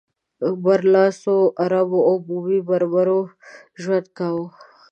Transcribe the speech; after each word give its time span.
برلاسو 0.63 1.35
عربو 1.63 1.99
او 2.09 2.15
بومي 2.25 2.57
بربرو 2.67 3.21
ژوند 3.81 4.05
کاوه. 4.17 4.47